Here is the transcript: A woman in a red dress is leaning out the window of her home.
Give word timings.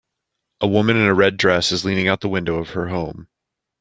A 0.61 0.67
woman 0.67 0.95
in 0.97 1.03
a 1.03 1.13
red 1.13 1.37
dress 1.37 1.71
is 1.71 1.85
leaning 1.85 2.07
out 2.07 2.21
the 2.21 2.27
window 2.27 2.55
of 2.55 2.71
her 2.71 2.87
home. 2.87 3.27